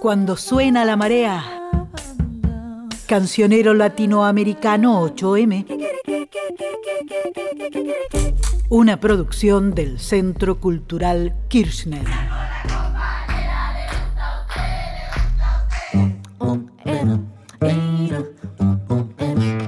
Cuando 0.00 0.36
suena 0.38 0.86
la 0.86 0.96
marea. 0.96 1.44
Cancionero 3.06 3.74
latinoamericano 3.74 5.06
8M. 5.06 5.66
Una 8.70 8.98
producción 8.98 9.74
del 9.74 10.00
Centro 10.00 10.58
Cultural 10.58 11.34
Kirchner. 11.48 12.06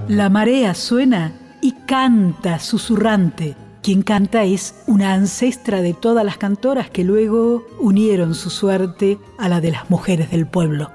La 0.08 0.30
marea 0.30 0.72
suena 0.72 1.34
y 1.60 1.72
canta 1.86 2.58
susurrante. 2.58 3.67
Quien 3.88 4.02
canta 4.02 4.44
es 4.44 4.74
una 4.86 5.14
ancestra 5.14 5.80
de 5.80 5.94
todas 5.94 6.22
las 6.22 6.36
cantoras 6.36 6.90
que 6.90 7.04
luego 7.04 7.66
unieron 7.80 8.34
su 8.34 8.50
suerte 8.50 9.16
a 9.38 9.48
la 9.48 9.62
de 9.62 9.70
las 9.70 9.88
mujeres 9.88 10.30
del 10.30 10.46
pueblo. 10.46 10.90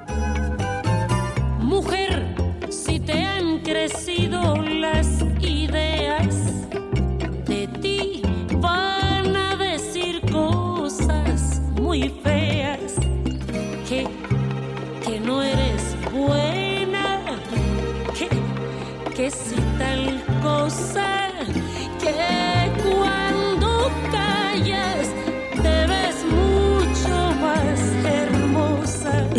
Mujer, 1.59 2.35
si 2.69 2.99
te 2.99 3.13
han 3.13 3.61
crecido 3.61 4.61
las 4.61 5.07
ideas, 5.41 6.67
de 7.47 7.67
ti 7.81 8.21
van 8.59 9.37
a 9.37 9.55
decir 9.55 10.21
cosas 10.31 11.63
muy 11.81 12.09
feas, 12.23 12.93
que, 13.89 14.07
que 15.03 15.19
no 15.19 15.41
eres 15.41 15.97
buena, 16.11 17.21
que, 18.13 18.29
que 19.15 19.31
si 19.31 19.55
tal 19.79 20.23
cosa, 20.43 21.32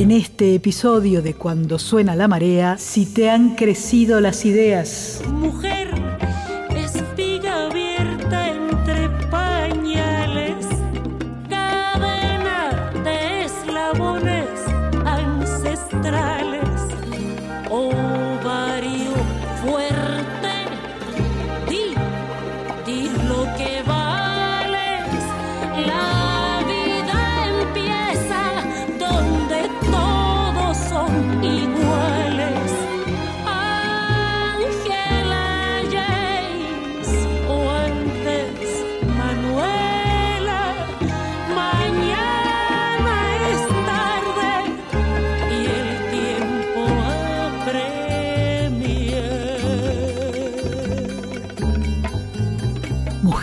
En 0.05 0.11
este 0.11 0.55
episodio 0.55 1.23
de 1.23 1.33
Cuando 1.33 1.79
suena 1.79 2.15
la 2.15 2.29
marea, 2.29 2.77
si 2.77 3.07
te 3.07 3.31
han 3.31 3.55
crecido 3.55 4.21
las 4.21 4.45
ideas, 4.45 5.23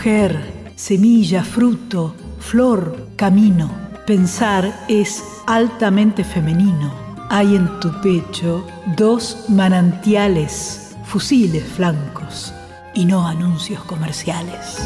mujer, 0.02 0.72
semilla, 0.74 1.44
fruto, 1.44 2.12
flor, 2.40 3.10
camino. 3.14 3.70
Pensar 4.04 4.84
es 4.88 5.22
altamente 5.46 6.24
femenino. 6.24 6.92
Hay 7.30 7.54
en 7.54 7.68
tu 7.78 7.88
pecho 8.00 8.66
dos 8.96 9.44
manantiales, 9.48 10.96
fusiles 11.04 11.62
flancos 11.62 12.52
y 12.96 13.04
no 13.04 13.28
anuncios 13.28 13.84
comerciales. 13.84 14.76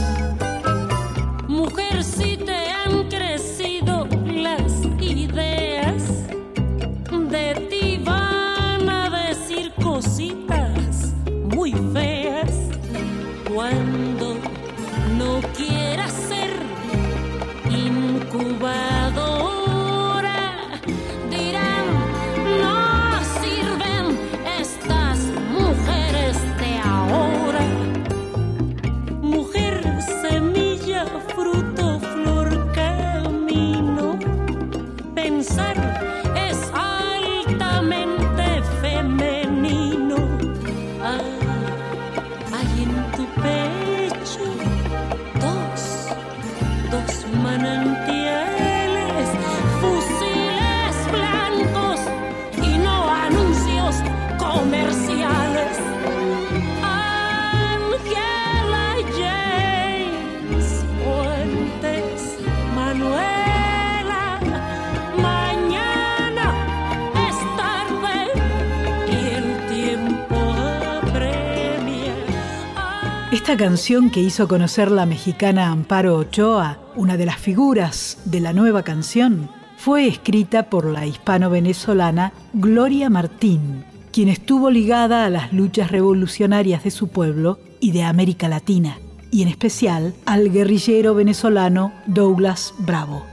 Esta 73.48 73.64
canción 73.64 74.10
que 74.10 74.18
hizo 74.18 74.48
conocer 74.48 74.90
la 74.90 75.06
mexicana 75.06 75.70
Amparo 75.70 76.16
Ochoa, 76.16 76.80
una 76.96 77.16
de 77.16 77.26
las 77.26 77.38
figuras 77.38 78.18
de 78.24 78.40
la 78.40 78.52
nueva 78.52 78.82
canción, 78.82 79.48
fue 79.76 80.08
escrita 80.08 80.64
por 80.64 80.84
la 80.86 81.06
hispano-venezolana 81.06 82.32
Gloria 82.54 83.08
Martín, 83.08 83.84
quien 84.10 84.30
estuvo 84.30 84.68
ligada 84.68 85.24
a 85.24 85.30
las 85.30 85.52
luchas 85.52 85.92
revolucionarias 85.92 86.82
de 86.82 86.90
su 86.90 87.06
pueblo 87.06 87.60
y 87.78 87.92
de 87.92 88.02
América 88.02 88.48
Latina, 88.48 88.98
y 89.30 89.42
en 89.42 89.48
especial 89.48 90.12
al 90.24 90.50
guerrillero 90.50 91.14
venezolano 91.14 91.92
Douglas 92.08 92.74
Bravo. 92.78 93.24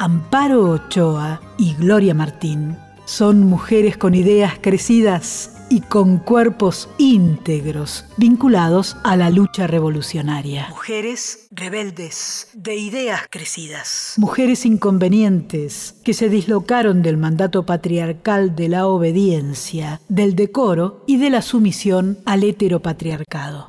Amparo 0.00 0.68
Ochoa 0.68 1.42
y 1.58 1.74
Gloria 1.74 2.12
Martín 2.12 2.76
son 3.04 3.44
mujeres 3.46 3.96
con 3.96 4.16
ideas 4.16 4.54
crecidas 4.60 5.59
y 5.70 5.80
con 5.80 6.18
cuerpos 6.18 6.90
íntegros 6.98 8.04
vinculados 8.16 8.96
a 9.04 9.16
la 9.16 9.30
lucha 9.30 9.66
revolucionaria. 9.66 10.66
Mujeres 10.68 11.48
rebeldes, 11.52 12.48
de 12.52 12.76
ideas 12.76 13.22
crecidas. 13.30 14.14
Mujeres 14.18 14.66
inconvenientes 14.66 15.94
que 16.04 16.12
se 16.12 16.28
dislocaron 16.28 17.02
del 17.02 17.16
mandato 17.16 17.64
patriarcal 17.64 18.56
de 18.56 18.68
la 18.68 18.86
obediencia, 18.86 20.00
del 20.08 20.34
decoro 20.34 21.04
y 21.06 21.16
de 21.16 21.30
la 21.30 21.40
sumisión 21.40 22.18
al 22.26 22.42
heteropatriarcado. 22.44 23.64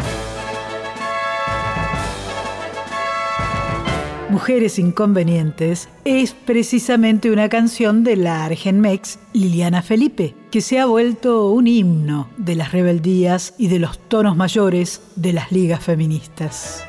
Mujeres 4.31 4.79
Inconvenientes 4.79 5.89
es 6.05 6.31
precisamente 6.31 7.31
una 7.31 7.49
canción 7.49 8.05
de 8.05 8.15
la 8.15 8.45
Argenmex 8.45 9.19
Liliana 9.33 9.81
Felipe, 9.81 10.35
que 10.51 10.59
se 10.59 10.81
ha 10.81 10.85
vuelto 10.85 11.49
un 11.49 11.65
himno 11.65 12.27
de 12.35 12.55
las 12.55 12.73
rebeldías 12.73 13.53
y 13.57 13.69
de 13.69 13.79
los 13.79 13.97
tonos 13.97 14.35
mayores 14.35 15.01
de 15.15 15.31
las 15.31 15.49
ligas 15.49 15.81
feministas. 15.81 16.83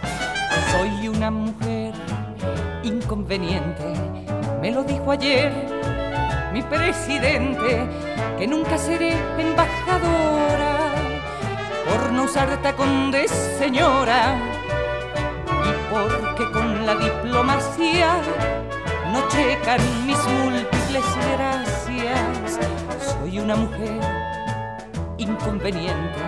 Soy 0.73 1.06
una 1.06 1.31
mujer 1.31 1.94
inconveniente, 2.82 3.85
me 4.61 4.73
lo 4.73 4.82
dijo 4.82 5.12
ayer 5.12 5.53
mi 6.53 6.61
presidente, 6.62 7.88
que 8.37 8.49
nunca 8.49 8.76
seré 8.76 9.12
embajadora 9.38 10.93
por 11.87 12.12
no 12.12 12.25
usar 12.25 12.61
tacón 12.62 13.12
de 13.12 13.29
señora 13.29 14.41
y 15.47 15.94
porque 15.94 16.50
con 16.53 16.85
la 16.85 16.97
diplomacia 16.97 18.17
no 19.12 19.29
checan 19.29 19.81
mis 20.05 20.19
múltiples 20.26 21.05
gracias. 21.37 22.81
Soy 23.32 23.40
una 23.40 23.56
mujer 23.56 23.99
inconveniente, 25.17 26.20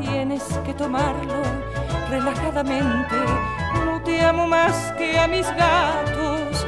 tienes 0.00 0.42
que 0.66 0.74
tomarlo 0.74 1.40
relajadamente. 2.10 3.14
No 3.86 4.02
te 4.02 4.20
amo 4.22 4.48
más 4.48 4.92
que 4.98 5.16
a 5.20 5.28
mis 5.28 5.46
gatos, 5.54 6.66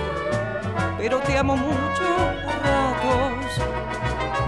pero 0.97 1.19
te 1.19 1.37
amo 1.37 1.57
mucho 1.57 2.07
a 2.47 2.53
ratos. 2.69 3.51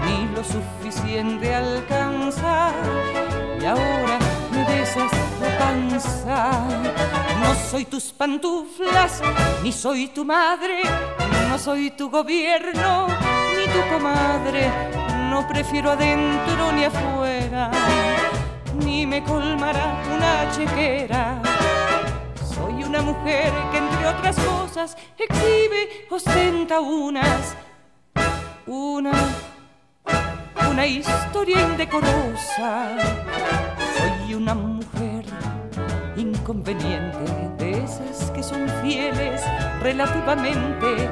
Ni 0.05 0.33
lo 0.33 0.45
suficiente 0.45 1.53
alcanza 1.53 2.71
y 3.59 3.65
ahora 3.65 4.19
me 4.49 4.63
besas 4.63 5.11
la 5.41 5.57
panza. 5.57 6.51
No 7.41 7.53
soy 7.69 7.83
tus 7.83 8.13
pantuflas, 8.13 9.21
ni 9.61 9.73
soy 9.73 10.07
tu 10.07 10.23
madre, 10.23 10.83
no 11.49 11.59
soy 11.59 11.91
tu 11.91 12.09
gobierno, 12.09 13.07
ni 13.57 13.65
tu 13.65 13.93
comadre. 13.93 15.02
No 15.33 15.47
prefiero 15.47 15.89
adentro 15.89 16.71
ni 16.73 16.83
afuera, 16.83 17.71
ni 18.85 19.07
me 19.07 19.23
colmará 19.23 20.03
una 20.15 20.47
chequera. 20.51 21.41
Soy 22.53 22.83
una 22.83 23.01
mujer 23.01 23.51
que 23.71 23.79
entre 23.79 24.05
otras 24.05 24.35
cosas 24.37 24.95
exhibe, 25.17 26.05
ostenta 26.11 26.79
unas, 26.81 27.55
una, 28.67 29.13
una 30.69 30.85
historia 30.85 31.61
indecorosa. 31.61 32.95
Soy 33.97 34.35
una 34.35 34.53
mujer 34.53 35.25
inconveniente 36.15 37.25
de 37.57 37.83
esas 37.83 38.29
que 38.29 38.43
son 38.43 38.69
fieles 38.83 39.41
relativamente. 39.81 41.09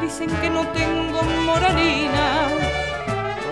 Dicen 0.00 0.28
que 0.40 0.50
no 0.50 0.66
tengo 0.72 1.22
moralina 1.46 2.79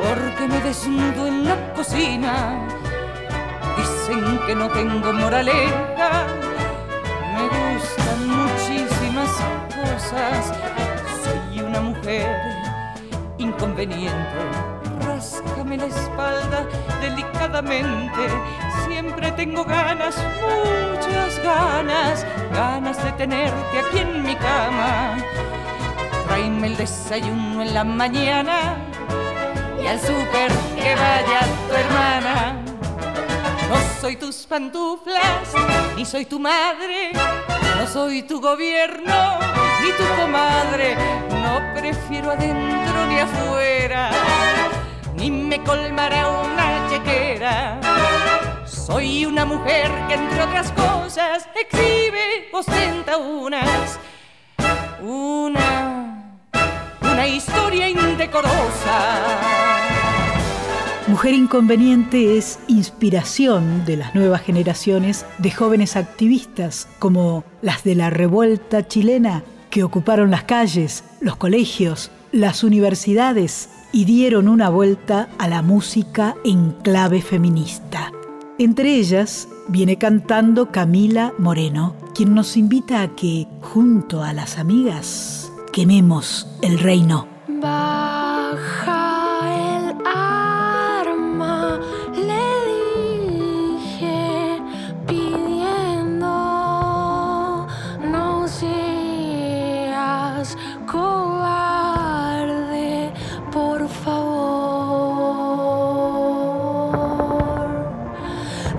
porque 0.02 0.46
me 0.48 0.60
desnudo 0.60 1.26
en 1.26 1.44
la 1.44 1.72
cocina. 1.74 2.66
Dicen 3.76 4.38
que 4.46 4.54
no 4.54 4.68
tengo 4.68 5.12
moraleja, 5.12 6.26
me 7.34 7.44
gustan 7.56 8.28
muchísimas 8.28 9.30
cosas. 9.74 10.52
Soy 11.22 11.60
una 11.60 11.80
mujer 11.80 12.36
inconveniente. 13.38 14.38
Ráscame 15.04 15.76
la 15.76 15.86
espalda 15.86 16.66
delicadamente. 17.00 18.28
Siempre 18.86 19.30
tengo 19.32 19.64
ganas, 19.64 20.16
muchas 20.40 21.42
ganas, 21.42 22.26
ganas 22.52 23.02
de 23.04 23.12
tenerte 23.12 23.78
aquí 23.78 23.98
en 23.98 24.22
mi 24.22 24.34
cama. 24.36 25.16
Tráeme 26.26 26.68
el 26.68 26.76
desayuno 26.76 27.62
en 27.62 27.74
la 27.74 27.84
mañana 27.84 28.76
y 29.82 29.86
al 29.86 30.00
súper 30.00 30.50
que 30.76 30.94
vaya 30.94 31.40
tu 31.68 31.74
hermana. 31.74 32.62
No 33.68 33.76
soy 34.00 34.16
tus 34.16 34.46
pantuflas, 34.46 35.52
ni 35.96 36.04
soy 36.04 36.24
tu 36.24 36.38
madre, 36.38 37.12
no 37.12 37.86
soy 37.86 38.22
tu 38.22 38.40
gobierno, 38.40 39.38
ni 39.82 39.90
tu 39.92 40.04
comadre. 40.20 40.96
No 41.30 41.60
prefiero 41.78 42.30
adentro 42.30 43.06
ni 43.06 43.18
afuera, 43.18 44.10
ni 45.16 45.30
me 45.30 45.62
colmará 45.62 46.28
una 46.28 46.88
chequera. 46.88 47.78
Soy 48.66 49.26
una 49.26 49.44
mujer 49.44 49.90
que 50.08 50.14
entre 50.14 50.42
otras 50.42 50.72
cosas 50.72 51.46
exhibe, 51.54 52.48
ostenta 52.52 53.18
unas, 53.18 53.98
una, 55.02 56.38
una 57.02 57.26
historia 57.26 57.88
indecorosa. 57.88 59.67
Mujer 61.18 61.34
Inconveniente 61.34 62.38
es 62.38 62.60
inspiración 62.68 63.84
de 63.84 63.96
las 63.96 64.14
nuevas 64.14 64.40
generaciones 64.40 65.26
de 65.38 65.50
jóvenes 65.50 65.96
activistas 65.96 66.86
como 67.00 67.42
las 67.60 67.82
de 67.82 67.96
la 67.96 68.08
revuelta 68.08 68.86
chilena 68.86 69.42
que 69.68 69.82
ocuparon 69.82 70.30
las 70.30 70.44
calles, 70.44 71.02
los 71.20 71.34
colegios, 71.34 72.12
las 72.30 72.62
universidades 72.62 73.68
y 73.90 74.04
dieron 74.04 74.46
una 74.46 74.68
vuelta 74.68 75.28
a 75.38 75.48
la 75.48 75.60
música 75.60 76.36
en 76.44 76.70
clave 76.84 77.20
feminista. 77.20 78.12
Entre 78.56 78.94
ellas 78.94 79.48
viene 79.66 79.98
cantando 79.98 80.70
Camila 80.70 81.32
Moreno, 81.36 81.96
quien 82.14 82.32
nos 82.32 82.56
invita 82.56 83.02
a 83.02 83.16
que, 83.16 83.48
junto 83.60 84.22
a 84.22 84.32
las 84.32 84.56
amigas, 84.56 85.50
quememos 85.72 86.46
el 86.62 86.78
reino. 86.78 87.26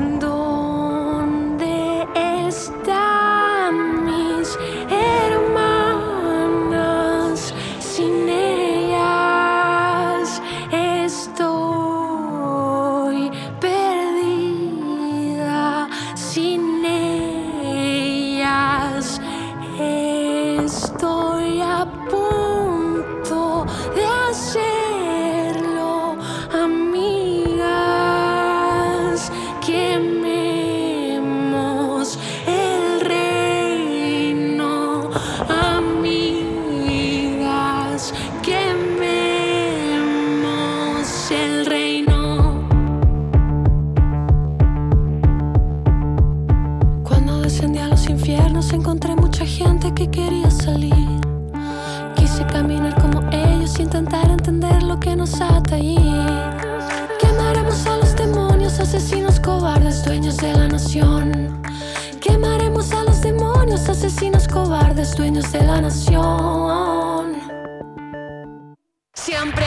¿Dónde 0.09 0.38
Quemaremos 62.21 62.91
a 62.91 63.03
los 63.03 63.21
demonios, 63.21 63.89
asesinos 63.89 64.47
cobardes, 64.47 65.15
dueños 65.15 65.51
de 65.51 65.63
la 65.63 65.81
nación. 65.81 67.35
Siempre 69.13 69.65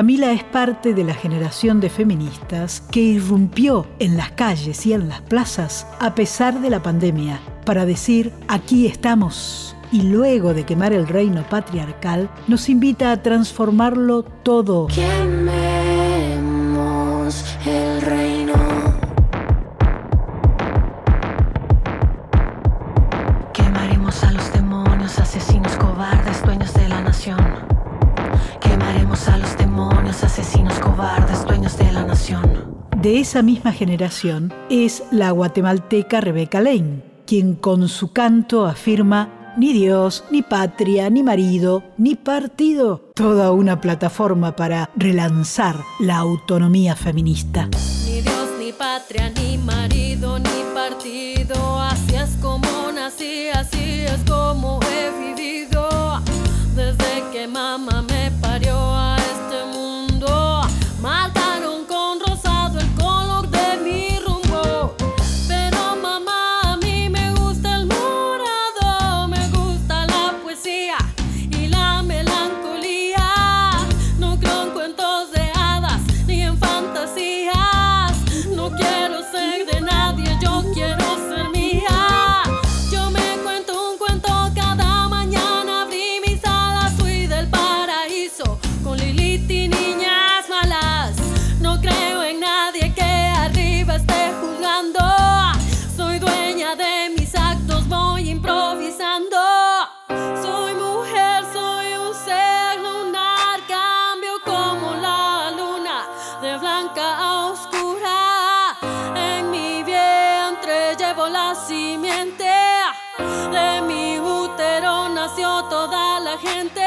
Camila 0.00 0.32
es 0.32 0.44
parte 0.44 0.94
de 0.94 1.04
la 1.04 1.12
generación 1.12 1.78
de 1.78 1.90
feministas 1.90 2.80
que 2.90 3.00
irrumpió 3.00 3.86
en 3.98 4.16
las 4.16 4.30
calles 4.30 4.86
y 4.86 4.94
en 4.94 5.10
las 5.10 5.20
plazas 5.20 5.86
a 5.98 6.14
pesar 6.14 6.62
de 6.62 6.70
la 6.70 6.82
pandemia 6.82 7.38
para 7.66 7.84
decir 7.84 8.32
aquí 8.48 8.86
estamos. 8.86 9.76
Y 9.92 10.04
luego 10.04 10.54
de 10.54 10.64
quemar 10.64 10.94
el 10.94 11.06
reino 11.06 11.42
patriarcal, 11.50 12.30
nos 12.48 12.70
invita 12.70 13.12
a 13.12 13.20
transformarlo 13.20 14.22
todo. 14.22 14.86
Quememos 14.86 15.44
el 17.66 18.00
reino. 18.00 18.54
Quemaremos 23.52 24.24
a 24.24 24.32
los 24.32 24.50
demonios, 24.50 25.18
asesinos 25.18 25.76
cobardes, 25.76 26.42
dueños 26.42 26.72
de 26.72 26.88
la 26.88 27.02
nación. 27.02 27.36
Quemaremos 28.62 29.28
a 29.28 29.36
los 29.36 29.59
asesinos 30.10 30.78
cobardes, 30.80 31.44
dueños 31.46 31.78
de 31.78 31.92
la 31.92 32.04
nación. 32.04 32.74
De 32.96 33.20
esa 33.20 33.42
misma 33.42 33.72
generación 33.72 34.52
es 34.68 35.04
la 35.10 35.30
guatemalteca 35.30 36.20
Rebeca 36.20 36.60
Lane, 36.60 37.02
quien 37.26 37.54
con 37.54 37.88
su 37.88 38.12
canto 38.12 38.66
afirma 38.66 39.54
ni 39.56 39.72
Dios, 39.72 40.24
ni 40.30 40.42
patria, 40.42 41.08
ni 41.10 41.22
marido, 41.22 41.84
ni 41.96 42.16
partido. 42.16 43.10
Toda 43.14 43.52
una 43.52 43.80
plataforma 43.80 44.56
para 44.56 44.90
relanzar 44.96 45.76
la 46.00 46.18
autonomía 46.18 46.96
feminista. 46.96 47.68
Ni 48.04 48.20
Dios, 48.20 48.48
ni 48.58 48.72
patria, 48.72 49.30
ni 49.30 49.58
marido, 49.58 50.38
ni 50.38 50.74
partido. 50.74 51.29
Nació 115.30 115.64
toda 115.68 116.20
la 116.20 116.36
gente. 116.38 116.82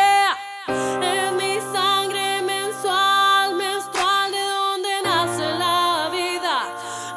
En 0.67 1.35
mi 1.37 1.59
sangre 1.73 2.41
mensual, 2.41 3.55
menstrual, 3.55 4.31
de 4.31 4.43
donde 4.55 4.89
nace 5.03 5.59
la 5.59 6.09
vida, 6.11 6.63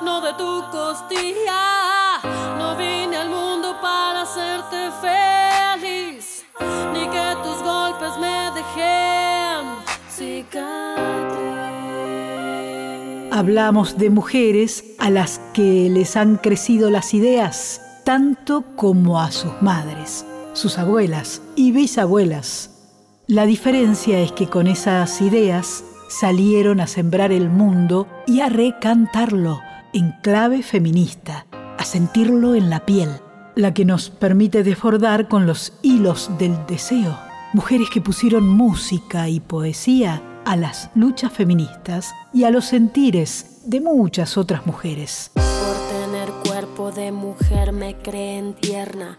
no 0.02 0.20
de 0.20 0.32
tu 0.34 0.62
costilla. 0.70 2.20
No 2.58 2.76
vine 2.76 3.16
al 3.16 3.30
mundo 3.30 3.76
para 3.80 4.22
hacerte 4.22 4.90
feliz, 5.00 6.44
ni 6.92 7.08
que 7.08 7.36
tus 7.42 7.62
golpes 7.62 8.16
me 8.20 8.50
dejen 8.54 9.66
cicatriz. 10.08 10.66
Hablamos 13.32 13.98
de 13.98 14.10
mujeres 14.10 14.84
a 14.98 15.10
las 15.10 15.40
que 15.52 15.88
les 15.90 16.16
han 16.16 16.36
crecido 16.36 16.90
las 16.90 17.14
ideas, 17.14 17.80
tanto 18.04 18.64
como 18.76 19.20
a 19.20 19.30
sus 19.30 19.52
madres, 19.60 20.24
sus 20.56 20.78
abuelas 20.78 21.42
y 21.54 21.70
bisabuelas. 21.70 22.70
La 23.26 23.44
diferencia 23.44 24.20
es 24.20 24.32
que 24.32 24.48
con 24.48 24.66
esas 24.66 25.20
ideas 25.20 25.84
salieron 26.08 26.80
a 26.80 26.86
sembrar 26.86 27.30
el 27.30 27.50
mundo 27.50 28.06
y 28.26 28.40
a 28.40 28.48
recantarlo 28.48 29.60
en 29.92 30.12
clave 30.22 30.62
feminista, 30.62 31.46
a 31.78 31.84
sentirlo 31.84 32.54
en 32.54 32.70
la 32.70 32.86
piel, 32.86 33.10
la 33.54 33.74
que 33.74 33.84
nos 33.84 34.08
permite 34.08 34.62
desbordar 34.62 35.28
con 35.28 35.46
los 35.46 35.74
hilos 35.82 36.30
del 36.38 36.56
deseo. 36.66 37.18
Mujeres 37.52 37.88
que 37.90 38.00
pusieron 38.00 38.48
música 38.48 39.28
y 39.28 39.40
poesía 39.40 40.22
a 40.46 40.56
las 40.56 40.90
luchas 40.94 41.32
feministas 41.32 42.14
y 42.32 42.44
a 42.44 42.50
los 42.50 42.64
sentires 42.64 43.62
de 43.66 43.80
muchas 43.80 44.38
otras 44.38 44.64
mujeres. 44.66 45.32
Por 45.34 45.44
tener 45.90 46.30
cuerpo 46.46 46.92
de 46.92 47.12
mujer 47.12 47.72
me 47.72 47.96
creen 47.96 48.54
tierna, 48.54 49.18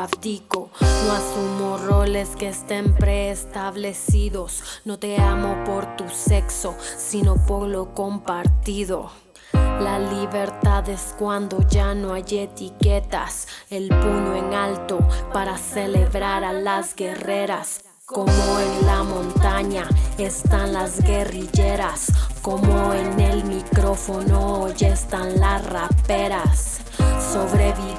no 0.00 1.12
asumo 1.12 1.76
roles 1.76 2.30
que 2.34 2.48
estén 2.48 2.94
preestablecidos. 2.94 4.80
No 4.86 4.98
te 4.98 5.20
amo 5.20 5.62
por 5.66 5.94
tu 5.96 6.08
sexo, 6.08 6.74
sino 6.96 7.36
por 7.46 7.68
lo 7.68 7.92
compartido. 7.92 9.10
La 9.52 9.98
libertad 9.98 10.88
es 10.88 11.14
cuando 11.18 11.58
ya 11.68 11.94
no 11.94 12.14
hay 12.14 12.24
etiquetas, 12.30 13.46
el 13.68 13.88
puño 13.88 14.36
en 14.36 14.54
alto 14.54 15.00
para 15.34 15.58
celebrar 15.58 16.44
a 16.44 16.54
las 16.54 16.96
guerreras. 16.96 17.82
Como 18.06 18.32
en 18.58 18.86
la 18.86 19.02
montaña 19.02 19.86
están 20.16 20.72
las 20.72 21.02
guerrilleras, 21.02 22.10
como 22.40 22.94
en 22.94 23.20
el 23.20 23.44
micrófono 23.44 24.68
ya 24.70 24.88
están 24.88 25.38
las 25.38 25.64
raperas. 25.66 26.80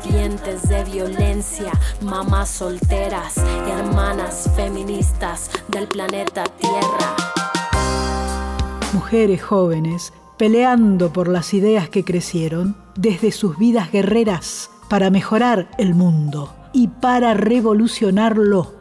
Sobrevivientes 0.01 0.67
de 0.67 0.83
violencia, 0.83 1.71
mamás 2.01 2.49
solteras, 2.49 3.37
hermanas 3.37 4.49
feministas 4.55 5.51
del 5.67 5.87
planeta 5.87 6.43
Tierra. 6.43 7.15
Mujeres 8.93 9.43
jóvenes 9.43 10.13
peleando 10.37 11.13
por 11.13 11.27
las 11.27 11.53
ideas 11.53 11.89
que 11.89 12.03
crecieron 12.03 12.75
desde 12.95 13.31
sus 13.31 13.57
vidas 13.57 13.91
guerreras 13.91 14.71
para 14.89 15.09
mejorar 15.09 15.69
el 15.77 15.93
mundo 15.93 16.53
y 16.73 16.87
para 16.87 17.33
revolucionarlo, 17.33 18.73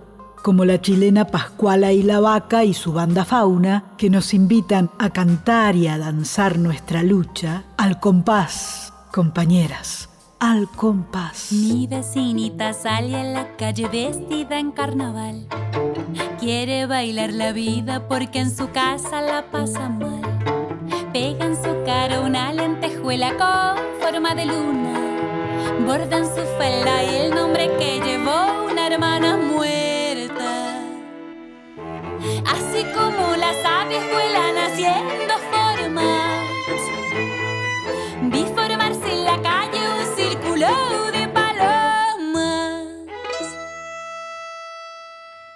como 0.42 0.64
la 0.64 0.80
chilena 0.80 1.26
Pascuala 1.26 1.92
y 1.92 2.02
la 2.02 2.20
Vaca 2.20 2.64
y 2.64 2.72
su 2.72 2.92
banda 2.92 3.24
Fauna, 3.24 3.84
que 3.98 4.10
nos 4.10 4.32
invitan 4.32 4.90
a 4.98 5.10
cantar 5.10 5.76
y 5.76 5.86
a 5.86 5.98
danzar 5.98 6.58
nuestra 6.58 7.02
lucha 7.02 7.64
al 7.76 8.00
compás, 8.00 8.92
compañeras, 9.10 10.09
al 10.40 10.68
compás. 10.68 11.52
Mi 11.52 11.86
vecinita 11.86 12.72
sale 12.72 13.14
a 13.14 13.24
la 13.24 13.56
calle 13.56 13.86
vestida 13.88 14.58
en 14.58 14.72
carnaval. 14.72 15.46
Quiere 16.40 16.86
bailar 16.86 17.32
la 17.32 17.52
vida 17.52 18.08
porque 18.08 18.40
en 18.40 18.50
su 18.50 18.70
casa 18.70 19.20
la 19.20 19.44
pasa 19.50 19.88
mal. 19.90 20.22
Pega 21.12 21.44
en 21.44 21.56
su 21.56 21.84
cara 21.84 22.20
una 22.20 22.52
lentejuela 22.52 23.36
con 23.36 24.00
forma 24.00 24.34
de 24.34 24.46
luna. 24.46 24.98
Borda 25.86 26.18
en 26.18 26.26
su 26.26 26.42
falda 26.58 27.02
el 27.02 27.34
nombre 27.34 27.70
que 27.78 28.00
llevó 28.00 28.64
una 28.70 28.86
hermana 28.86 29.36
muerta. 29.36 29.89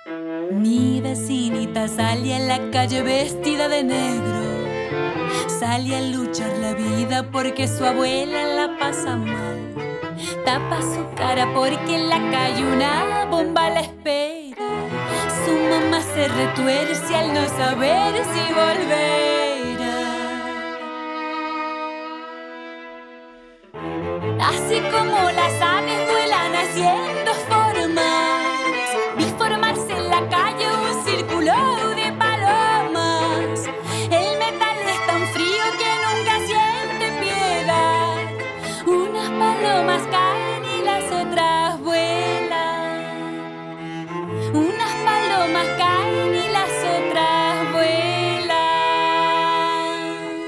Mi 0.07 1.01
vecinita 1.01 1.89
sale 1.89 2.35
a 2.35 2.39
la 2.39 2.71
calle 2.71 3.03
vestida 3.03 3.69
de 3.69 3.83
negro. 3.85 4.69
Sale 5.49 5.97
a 5.97 6.03
luchar 6.03 6.53
la 6.59 6.75
vida 6.75 7.31
porque 7.33 7.67
su 7.67 7.83
abuela 7.83 8.45
la 8.49 8.79
pasa 8.79 9.17
mal. 9.17 9.75
Tapa 10.45 10.83
su 10.83 11.07
cara 11.17 11.51
porque 11.55 11.95
en 11.95 12.11
la 12.11 12.19
calle 12.31 12.67
una 12.67 13.25
bomba 13.31 13.71
la 13.71 13.81
espera. 13.81 14.69
Su 15.47 15.53
mamá 15.71 16.03
se 16.03 16.29
retuerce 16.29 17.17
al 17.17 17.33
no 17.33 17.49
saber 17.57 18.15
si 18.27 18.53
volverá. 18.53 19.34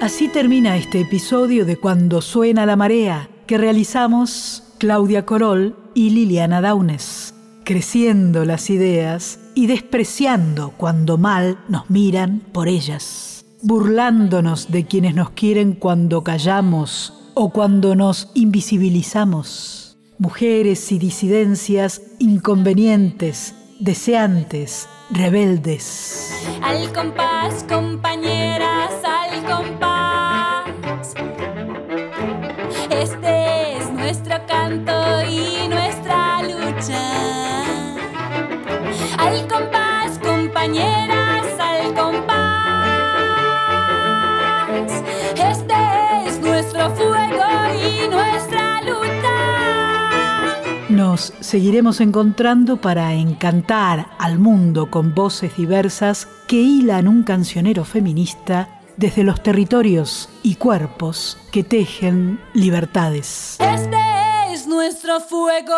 Así 0.06 0.28
termina 0.28 0.76
este 0.76 1.00
episodio 1.00 1.64
de 1.64 1.78
Cuando 1.78 2.22
suena 2.22 2.64
la 2.64 2.76
marea, 2.76 3.28
que 3.48 3.58
realizamos 3.58 4.62
Claudia 4.78 5.26
Corol 5.26 5.74
y 5.96 6.10
Liliana 6.10 6.60
Daunes, 6.60 7.34
creciendo 7.64 8.44
las 8.44 8.70
ideas 8.70 9.40
y 9.56 9.66
despreciando 9.66 10.70
cuando 10.76 11.18
mal 11.18 11.58
nos 11.68 11.90
miran 11.90 12.40
por 12.52 12.68
ellas, 12.68 13.46
burlándonos 13.62 14.70
de 14.70 14.86
quienes 14.86 15.16
nos 15.16 15.30
quieren 15.30 15.72
cuando 15.72 16.22
callamos 16.22 17.12
o 17.34 17.50
cuando 17.50 17.96
nos 17.96 18.30
invisibilizamos. 18.34 19.98
Mujeres 20.18 20.92
y 20.92 21.00
disidencias 21.00 22.00
inconvenientes, 22.20 23.56
deseantes, 23.80 24.88
rebeldes. 25.10 26.30
Al 26.62 26.92
compás, 26.92 27.64
compañeras, 27.64 28.92
al 29.04 29.42
compás. 29.42 29.95
Seguiremos 51.20 52.00
encontrando 52.00 52.80
para 52.80 53.14
encantar 53.14 54.08
al 54.18 54.38
mundo 54.38 54.90
con 54.90 55.14
voces 55.14 55.56
diversas 55.56 56.28
que 56.46 56.56
hilan 56.56 57.08
un 57.08 57.22
cancionero 57.22 57.84
feminista 57.84 58.80
desde 58.96 59.24
los 59.24 59.42
territorios 59.42 60.28
y 60.42 60.54
cuerpos 60.56 61.38
que 61.52 61.64
tejen 61.64 62.40
libertades. 62.54 63.56
Este 63.60 64.52
es 64.52 64.66
nuestro 64.66 65.20
fuego. 65.20 65.74